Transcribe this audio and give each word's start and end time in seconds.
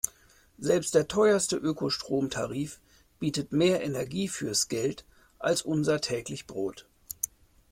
Selbst 0.57 0.95
der 0.95 1.07
teuerste 1.07 1.57
Ökostromtarif 1.57 2.79
bietet 3.19 3.51
mehr 3.51 3.83
Energie 3.83 4.27
fürs 4.29 4.67
Geld 4.67 5.05
als 5.37 5.61
unser 5.61 6.01
täglich 6.01 6.47
Brot. 6.47 6.87